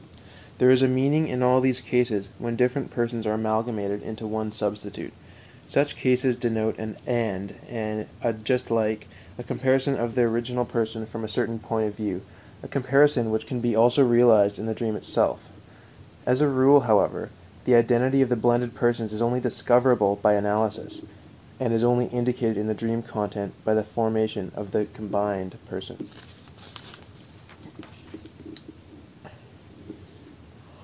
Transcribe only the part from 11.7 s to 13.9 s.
of view, a comparison which can be